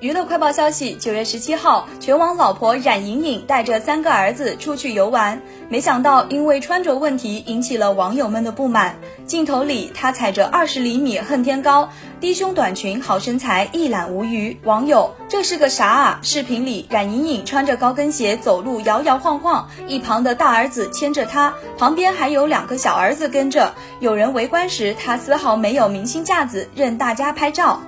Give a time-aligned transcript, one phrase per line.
[0.00, 5.42] 娱乐快报消息九月十七号全网老婆冉莹颖带着三个儿子出去游玩。
[5.68, 8.96] 没想到因为穿着问题引起了网友们的不满。
[9.26, 11.88] 镜头里她踩着二十厘米恨天高
[12.20, 14.56] 低胸短裙好身材一览无余。
[14.62, 21.52] 网友这是个啥啊视频里冉莹颖穿着高跟鞋走路摇摇晃晃一旁的大儿子牵着她。
[21.76, 23.74] 旁边还有两个小儿子跟着。
[23.98, 27.80] 有人围观时她丝毫没有明星架子任大家拍照。